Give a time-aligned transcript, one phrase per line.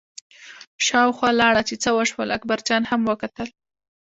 [0.85, 3.47] شاوخوا لاړه چې څه وشول، اکبرجان هم وکتل.